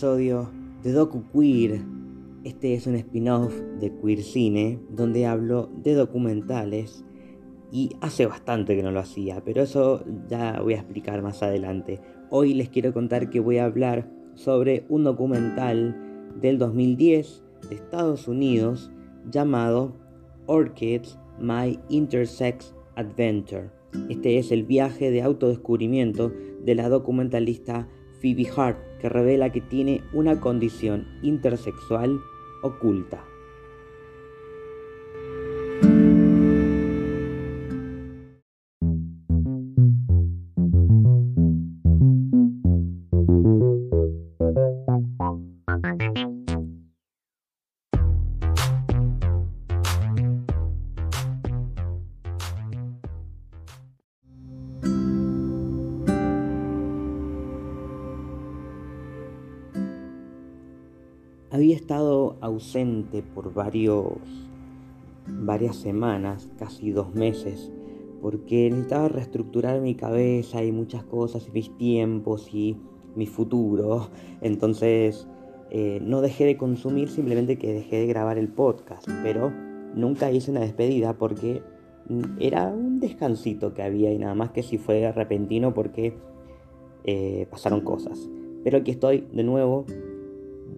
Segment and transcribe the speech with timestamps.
[0.00, 0.48] episodio
[0.82, 1.82] de Docu Queer.
[2.42, 7.04] Este es un spin-off de Queer Cine donde hablo de documentales
[7.70, 12.00] y hace bastante que no lo hacía, pero eso ya voy a explicar más adelante.
[12.30, 15.94] Hoy les quiero contar que voy a hablar sobre un documental
[16.40, 18.90] del 2010 de Estados Unidos
[19.30, 19.92] llamado
[20.46, 23.68] Orchids My Intersex Adventure.
[24.08, 26.32] Este es el viaje de autodescubrimiento
[26.64, 27.86] de la documentalista
[28.20, 32.20] Phoebe Hart, que revela que tiene una condición intersexual
[32.62, 33.29] oculta.
[61.52, 64.12] Había estado ausente por varios,
[65.26, 67.72] varias semanas, casi dos meses,
[68.22, 72.76] porque necesitaba reestructurar mi cabeza y muchas cosas, y mis tiempos y
[73.16, 74.10] mi futuro.
[74.42, 75.26] Entonces
[75.70, 79.52] eh, no dejé de consumir, simplemente que dejé de grabar el podcast, pero
[79.96, 81.64] nunca hice una despedida porque
[82.38, 86.14] era un descansito que había y nada más que si fue repentino porque
[87.02, 88.28] eh, pasaron cosas.
[88.62, 89.84] Pero aquí estoy de nuevo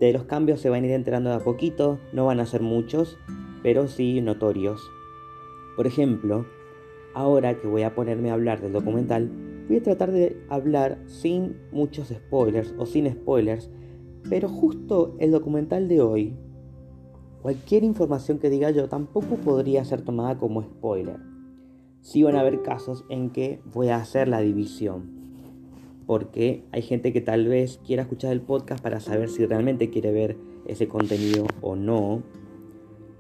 [0.07, 2.61] de los cambios se van a ir enterando de a poquito, no van a ser
[2.61, 3.19] muchos,
[3.63, 4.83] pero sí notorios.
[5.77, 6.45] Por ejemplo,
[7.15, 9.31] ahora que voy a ponerme a hablar del documental,
[9.69, 13.71] voy a tratar de hablar sin muchos spoilers o sin spoilers,
[14.29, 16.37] pero justo el documental de hoy,
[17.41, 21.21] cualquier información que diga yo tampoco podría ser tomada como spoiler.
[22.01, 25.22] Sí van a haber casos en que voy a hacer la división
[26.07, 30.13] porque hay gente que tal vez quiera escuchar el podcast para saber si realmente quiere
[30.13, 30.37] ver
[30.67, 32.23] ese contenido o no.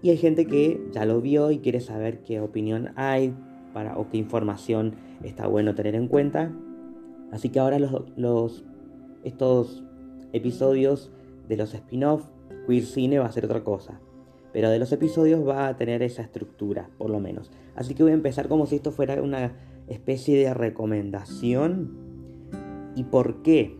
[0.02, 3.34] Y hay gente que ya lo vio y quiere saber qué opinión hay
[3.72, 6.52] para, o qué información está bueno tener en cuenta.
[7.30, 8.64] Así que ahora los,
[9.22, 9.84] estos
[10.32, 11.10] episodios
[11.48, 12.24] de los spin-off,
[12.66, 14.00] Queer Cine va a ser otra cosa.
[14.52, 17.50] Pero de los episodios va a tener esa estructura, por lo menos.
[17.74, 19.52] Así que voy a empezar como si esto fuera una
[19.88, 22.11] especie de recomendación
[22.94, 23.76] ¿Y por qué?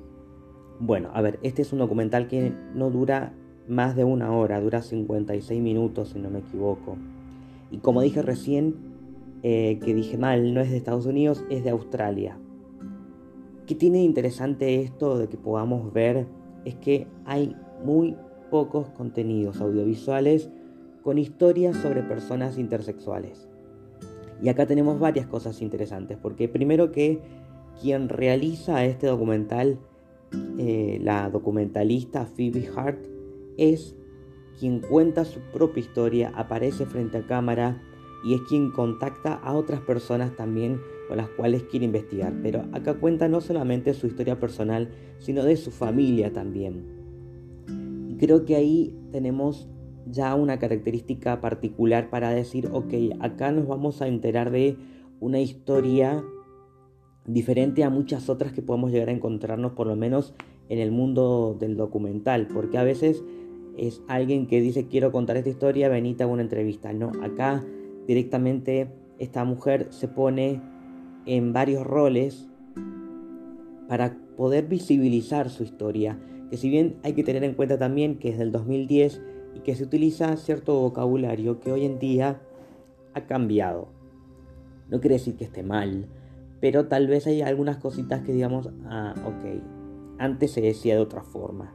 [0.80, 3.34] Bueno, a ver, este es un documental que no dura
[3.68, 6.96] más de una hora, dura 56 minutos si no me equivoco.
[7.70, 8.74] Y como dije recién,
[9.42, 12.36] eh, que dije mal, no es de Estados Unidos, es de Australia.
[13.66, 16.26] ¿Qué tiene interesante esto de que podamos ver?
[16.64, 18.16] Es que hay muy
[18.50, 20.50] pocos contenidos audiovisuales
[21.02, 23.48] con historias sobre personas intersexuales.
[24.42, 27.20] Y acá tenemos varias cosas interesantes, porque primero que
[27.80, 29.78] quien realiza este documental,
[30.58, 33.04] eh, la documentalista Phoebe Hart,
[33.56, 33.94] es
[34.58, 37.82] quien cuenta su propia historia, aparece frente a cámara
[38.24, 42.32] y es quien contacta a otras personas también con las cuales quiere investigar.
[42.42, 46.84] Pero acá cuenta no solamente su historia personal, sino de su familia también.
[48.08, 49.68] Y creo que ahí tenemos
[50.06, 54.76] ya una característica particular para decir, ok, acá nos vamos a enterar de
[55.20, 56.22] una historia
[57.26, 60.34] diferente a muchas otras que podemos llegar a encontrarnos por lo menos
[60.68, 63.22] en el mundo del documental, porque a veces
[63.76, 66.92] es alguien que dice quiero contar esta historia, venite a una entrevista.
[66.92, 67.62] No, acá
[68.06, 68.88] directamente
[69.18, 70.60] esta mujer se pone
[71.26, 72.48] en varios roles
[73.88, 76.18] para poder visibilizar su historia,
[76.50, 79.22] que si bien hay que tener en cuenta también que es del 2010
[79.54, 82.40] y que se utiliza cierto vocabulario que hoy en día
[83.14, 83.88] ha cambiado.
[84.90, 86.08] No quiere decir que esté mal,
[86.62, 89.60] pero tal vez hay algunas cositas que digamos, ah, ok,
[90.18, 91.74] antes se decía de otra forma.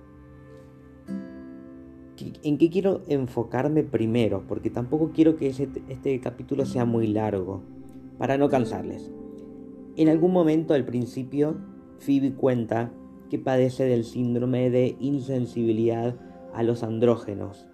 [2.41, 4.45] ¿En qué quiero enfocarme primero?
[4.47, 7.63] Porque tampoco quiero que este capítulo sea muy largo,
[8.17, 9.11] para no cansarles.
[9.97, 11.57] En algún momento al principio,
[11.99, 12.89] Phoebe cuenta
[13.29, 16.15] que padece del síndrome de insensibilidad
[16.53, 17.67] a los andrógenos.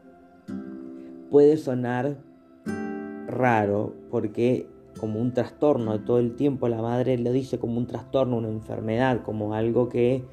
[1.29, 2.23] Puede sonar
[3.27, 4.72] raro porque
[5.03, 9.21] como un trastorno, todo el tiempo la madre lo dice como un trastorno, una enfermedad,
[9.21, 10.23] como algo que,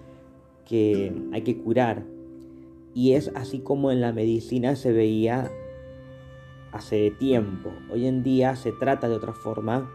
[0.65, 2.05] que hay que curar.
[2.95, 5.51] Y es así como en la medicina se veía
[6.71, 7.73] hace tiempo.
[7.91, 9.91] Hoy en día se trata de otra forma,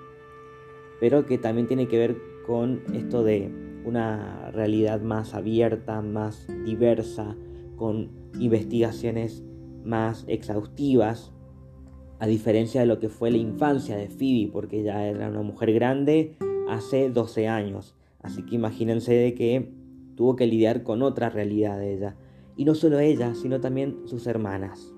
[0.99, 3.49] pero que también tiene que ver con esto de
[3.85, 7.37] una realidad más abierta, más diversa,
[7.77, 9.41] con investigaciones
[9.85, 11.31] más exhaustivas
[12.19, 15.73] a diferencia de lo que fue la infancia de Phoebe, porque ella era una mujer
[15.73, 16.35] grande
[16.69, 17.95] hace 12 años.
[18.21, 19.71] Así que imagínense de que
[20.15, 22.15] tuvo que lidiar con otra realidad de ella.
[22.57, 24.93] Y no solo ella, sino también sus hermanas.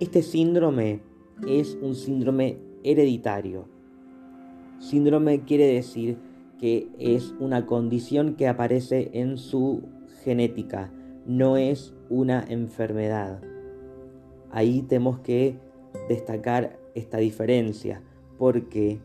[0.00, 1.00] Este síndrome
[1.46, 3.68] es un síndrome hereditario.
[4.80, 6.18] Síndrome quiere decir
[6.58, 9.82] que es una condición que aparece en su
[10.24, 10.92] genética,
[11.26, 13.40] no es una enfermedad.
[14.50, 15.58] Ahí tenemos que
[16.08, 18.02] destacar esta diferencia,
[18.38, 19.00] porque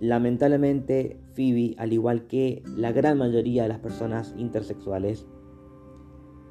[0.00, 5.26] lamentablemente Phoebe, al igual que la gran mayoría de las personas intersexuales,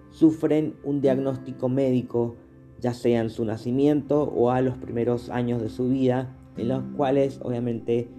[0.09, 2.35] sufren un diagnóstico médico,
[2.79, 6.83] ya sea en su nacimiento o a los primeros años de su vida, en los
[6.95, 8.09] cuales obviamente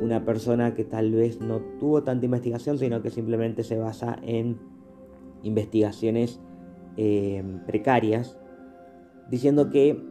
[0.00, 4.58] una persona que tal vez no tuvo tanta investigación, sino que simplemente se basa en
[5.42, 6.40] investigaciones
[6.96, 8.38] eh, precarias,
[9.30, 10.09] diciendo que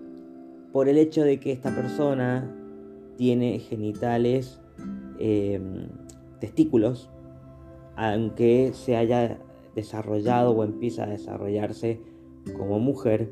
[0.71, 2.55] por el hecho de que esta persona
[3.17, 4.61] tiene genitales,
[5.19, 5.87] em,
[6.39, 7.09] testículos,
[7.95, 9.39] aunque se haya
[9.75, 11.99] desarrollado o empieza a desarrollarse
[12.57, 13.31] como mujer,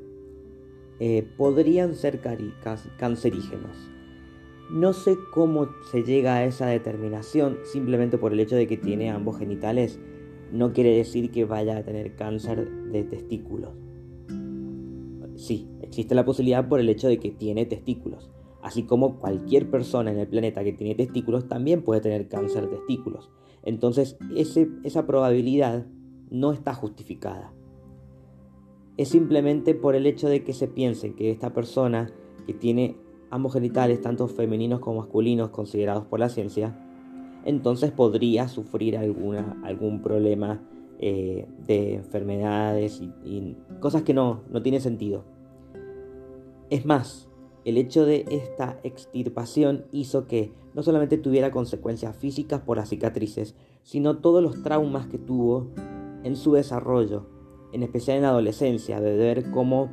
[0.99, 2.19] eh, podrían ser
[2.97, 3.91] cancerígenos.
[4.69, 9.09] No sé cómo se llega a esa determinación, simplemente por el hecho de que tiene
[9.09, 9.99] ambos genitales,
[10.51, 13.86] no quiere decir que vaya a tener cáncer de testículos.
[15.37, 18.31] Sí, existe la posibilidad por el hecho de que tiene testículos,
[18.63, 22.77] así como cualquier persona en el planeta que tiene testículos también puede tener cáncer de
[22.77, 23.29] testículos.
[23.61, 24.17] Entonces
[24.83, 25.85] esa probabilidad
[26.31, 27.53] no está justificada.
[28.97, 32.11] Es simplemente por el hecho de que se piense que esta persona
[32.47, 32.97] que tiene
[33.29, 36.83] ambos genitales, tanto femeninos como masculinos, considerados por la ciencia,
[37.45, 40.67] entonces podría sufrir alguna, algún problema
[40.99, 45.25] eh, de enfermedades y, cosas que no, no tienen sentido.
[46.69, 47.27] Es más,
[47.65, 53.55] el hecho de esta extirpación hizo que no solamente tuviera consecuencias físicas por las cicatrices,
[53.83, 55.67] sino todos los traumas que tuvo
[56.23, 57.27] en su desarrollo,
[57.73, 59.89] en especial en la adolescencia, de ver cómo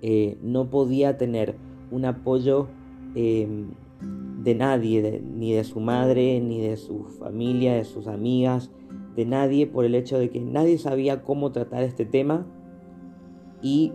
[0.00, 1.56] eh, no podía tener
[1.90, 2.68] un apoyo
[3.14, 3.70] em,
[4.42, 8.70] de nadie, ni de su madre, ni de su familia, de sus amigas,
[9.16, 12.46] de nadie, por el hecho de que nadie sabía cómo tratar este tema
[13.60, 13.92] y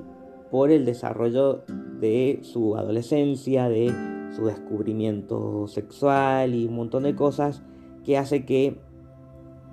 [0.52, 1.64] por el desarrollo
[2.00, 3.94] de su adolescencia, de
[4.36, 7.64] su descubrimiento sexual y un montón de cosas
[8.04, 8.80] que hace que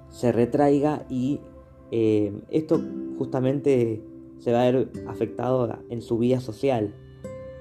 [0.08, 1.40] se retraiga y
[1.90, 2.80] eh, esto
[3.18, 4.02] justamente
[4.38, 6.94] se va a ver afectado en su vida social,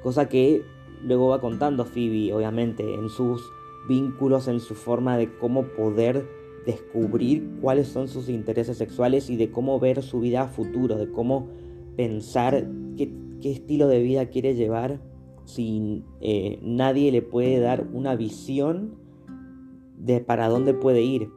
[0.01, 0.63] cosa que
[1.03, 3.43] luego va contando Phoebe, obviamente, en sus
[3.87, 6.25] vínculos, en su forma de cómo poder
[6.65, 11.11] descubrir cuáles son sus intereses sexuales y de cómo ver su vida a futuro, de
[11.11, 11.47] cómo
[11.95, 12.67] pensar
[12.97, 13.11] qué,
[13.43, 15.01] estilo de vida quiere llevar
[15.43, 18.95] si eh, nadie le puede dar una visión
[19.97, 21.29] de para dónde puede ir,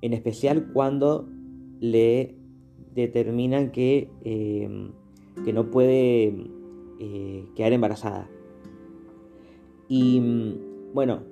[0.00, 1.28] en especial cuando
[1.80, 2.36] le
[2.94, 4.90] determinan que, eh,
[5.44, 6.34] que no puede
[7.00, 8.28] eh, quedar embarazada.
[9.88, 11.24] Y mm, bueno,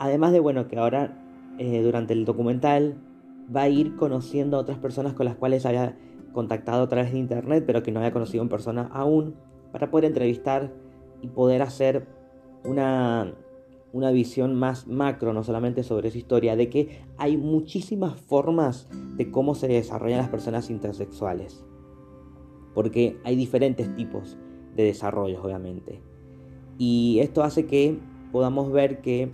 [0.00, 1.21] además de bueno que ahora
[1.58, 2.96] eh, durante el documental
[3.54, 5.96] va a ir conociendo a otras personas con las cuales había
[6.32, 9.34] contactado a través de internet, pero que no había conocido en persona aún,
[9.70, 10.72] para poder entrevistar
[11.20, 12.06] y poder hacer
[12.64, 13.34] una,
[13.92, 19.30] una visión más macro, no solamente sobre su historia, de que hay muchísimas formas de
[19.30, 21.64] cómo se desarrollan las personas intersexuales.
[22.74, 24.38] Porque hay diferentes tipos
[24.74, 26.02] de desarrollos, obviamente.
[26.78, 27.98] Y esto hace que
[28.32, 29.30] podamos ver que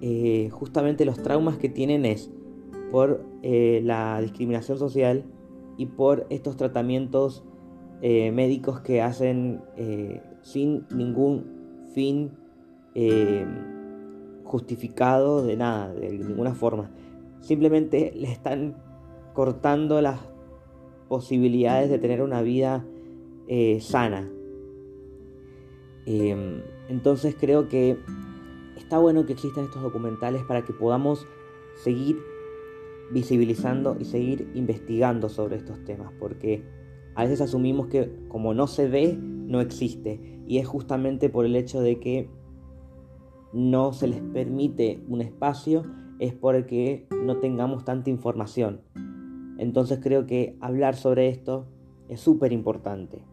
[0.00, 2.30] eh, justamente los traumas que tienen es
[2.90, 5.24] por eh, la discriminación social
[5.76, 7.44] y por estos tratamientos
[8.02, 9.60] eh, médicos que hacen
[10.42, 12.32] sin ningún fin
[14.44, 16.90] justificado de nada, de ninguna forma.
[17.40, 18.76] Simplemente le están
[19.34, 20.20] cortando las
[21.08, 22.86] posibilidades de tener una vida
[23.80, 24.30] sana.
[26.06, 27.98] Em, entonces creo que
[28.76, 31.26] está bueno que existan estos documentales para que podamos
[31.82, 32.18] seguir
[33.10, 36.64] visibilizando y seguir investigando sobre estos temas, porque
[37.14, 41.56] a veces asumimos que como no se ve, no existe, y es justamente por el
[41.56, 42.28] hecho de que
[43.52, 45.84] no se les permite un espacio,
[46.18, 48.80] es porque no tengamos tanta información.
[49.58, 51.66] Entonces creo que hablar sobre esto
[52.08, 53.24] es súper importante.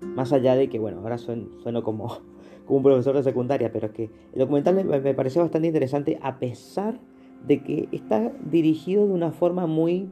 [0.00, 2.18] Más allá de que, bueno, ahora sueno, como,
[2.66, 6.18] como un profesor de secundaria, pero es que el documental me, me pareció bastante interesante
[6.22, 7.00] a pesar
[7.46, 10.08] de que está dirigido de una forma muy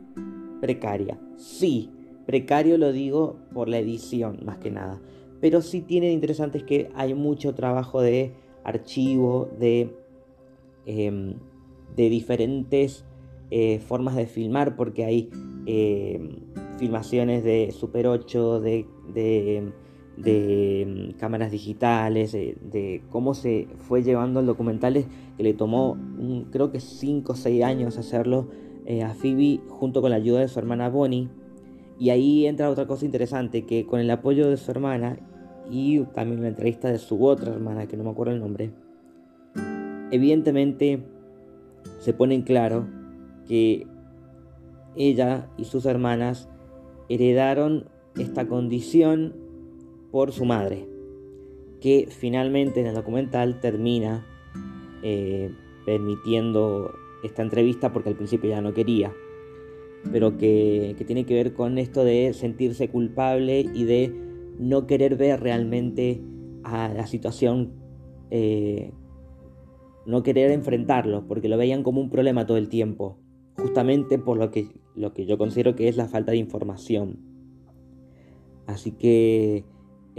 [0.60, 1.18] precaria.
[1.36, 1.90] Sí,
[2.26, 5.00] precario lo digo por la edición, más que nada.
[5.40, 9.96] Pero sí tiene interesante es que hay mucho trabajo de archivo, de,
[10.86, 11.34] em,
[11.96, 13.04] de diferentes
[13.50, 15.30] eh, formas de filmar, porque hay
[15.66, 16.20] eh,
[16.78, 19.72] filmaciones de Super 8, de, de,
[20.24, 25.04] mm, cámaras digitales, de, cómo se fue llevando el documental
[25.36, 25.96] que le tomó
[26.50, 28.48] creo que 5 o 6 años hacerlo
[28.86, 31.28] eh, a Phoebe junto con la ayuda de su hermana Bonnie.
[31.98, 35.18] Y ahí entra otra cosa interesante, que con el apoyo de su hermana
[35.70, 38.70] y también la entrevista de su otra hermana, que no me acuerdo el nombre,
[40.10, 41.02] evidentemente
[41.98, 42.86] se pone en claro
[43.46, 43.86] que
[44.96, 46.48] ella y sus hermanas
[47.08, 47.86] heredaron
[48.18, 49.34] esta condición
[50.10, 50.88] por su madre,
[51.80, 54.26] que finalmente en el documental termina
[55.02, 55.50] eh,
[55.86, 59.12] permitiendo esta entrevista porque al principio ya no quería,
[60.10, 64.14] pero que, tiene que ver con esto de sentirse culpable y de
[64.58, 66.20] no querer ver realmente
[66.64, 67.72] a la situación,
[68.30, 68.92] eh,
[70.06, 73.18] no querer enfrentarlo, porque lo veían como un problema todo el tiempo,
[73.56, 77.18] justamente por lo que, lo que yo considero que es la falta de información.
[78.66, 79.64] Así que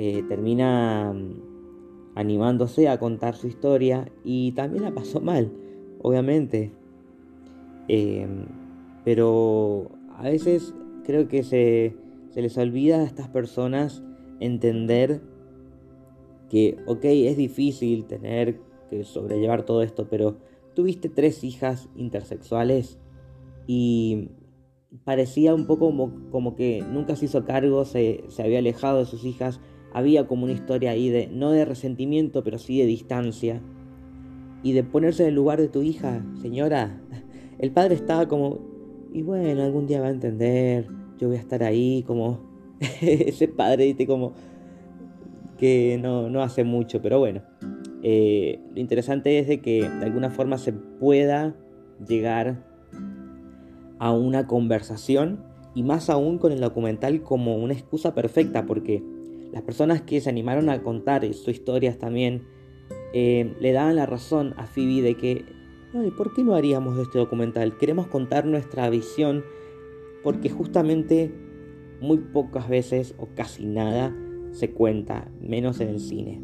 [0.03, 5.51] eh, termina mm, animándose a contar su historia y también la pasó mal,
[6.01, 6.71] obviamente.
[7.87, 8.45] Em,
[9.05, 11.95] pero a veces creo que se,
[12.31, 14.01] se les olvida a estas personas
[14.39, 15.21] entender
[16.49, 20.37] que, ok, es difícil tener que sobrellevar todo esto, pero
[20.73, 22.97] tuviste tres hijas intersexuales
[23.67, 24.29] y
[25.03, 29.05] parecía un poco como, como que nunca se hizo cargo, se, se, había alejado de
[29.05, 29.61] sus hijas,
[29.93, 33.61] había como una historia ahí de, no de resentimiento, pero sí de distancia.
[34.63, 37.01] Y de ponerse en el lugar de tu hija, señora,
[37.59, 38.59] el padre estaba como,
[39.11, 42.39] y bueno, algún día va a entender, yo voy a estar ahí, como
[43.01, 44.05] ese padre, ¿viste?
[44.07, 44.33] como
[45.57, 47.41] que no, no hace mucho, pero bueno.
[48.03, 51.55] Eh, lo interesante es de que de alguna forma se pueda
[52.07, 52.65] llegar
[53.99, 55.43] a una conversación
[55.75, 59.03] y más aún con el documental como una excusa perfecta porque
[59.51, 62.43] las personas que se animaron a contar sus historias también
[63.13, 65.45] eh, le daban la razón a Phoebe de que,
[66.17, 67.77] ¿por qué no haríamos este documental?
[67.77, 69.43] Queremos contar nuestra visión
[70.23, 71.31] porque justamente
[71.99, 74.15] muy pocas veces o casi nada
[74.51, 76.41] se cuenta, menos en el cine.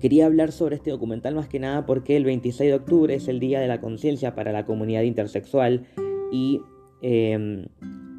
[0.00, 3.40] Quería hablar sobre este documental más que nada porque el 26 de octubre es el
[3.40, 5.86] Día de la Conciencia para la Comunidad Intersexual
[6.30, 6.60] y
[7.02, 7.66] em,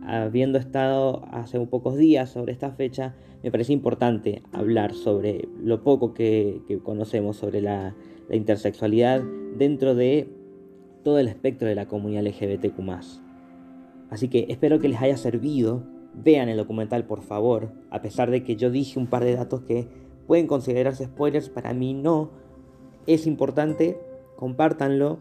[0.07, 6.13] habiendo estado hace pocos días sobre esta fecha, me parece importante hablar sobre lo poco
[6.13, 7.93] que, conocemos sobre la,
[8.29, 9.21] la, intersexualidad
[9.57, 10.29] dentro de
[11.03, 12.79] todo el espectro de la comunidad LGBTQ.
[14.09, 15.83] Así que espero que les haya servido.
[16.13, 17.73] Vean el documental, por favor.
[17.91, 19.87] A pesar de que yo dije un par de datos que
[20.25, 22.31] pueden considerarse spoilers, para mí no.
[23.05, 23.99] Es importante,
[24.37, 25.19] compártanlo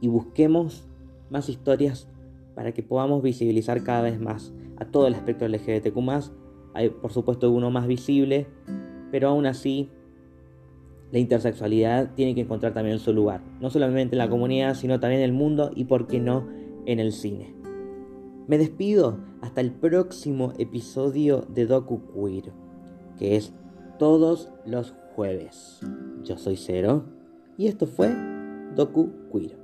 [0.00, 0.86] y busquemos
[1.30, 2.08] más historias
[2.58, 5.96] para que podamos visibilizar cada vez más a todo el espectro LGBTQ.
[6.74, 8.48] Hay por supuesto uno más visible,
[9.12, 9.90] pero aún así
[11.12, 15.22] la intersexualidad tiene que encontrar también su lugar, no solamente en la comunidad, sino también
[15.22, 16.48] en el mundo y por qué no
[16.84, 17.54] en el cine.
[18.48, 22.52] Me despido hasta el próximo episodio de Doku Queer,
[23.20, 23.52] que es
[24.00, 25.78] todos los jueves.
[26.24, 27.04] Yo soy Cero
[27.56, 28.12] y esto fue
[28.74, 29.57] Doku Queer.